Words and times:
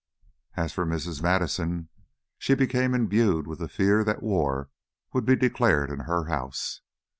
As 0.55 0.73
for 0.73 0.83
Mrs. 0.83 1.21
Madison, 1.21 1.87
she 2.39 2.55
became 2.55 2.95
imbued 2.95 3.45
with 3.45 3.59
the 3.59 3.67
fear 3.67 4.03
that 4.03 4.23
war 4.23 4.71
would 5.13 5.25
be 5.25 5.35
declared 5.35 5.91
in 5.91 5.99
her 6.09 6.23
house. 6.23 6.81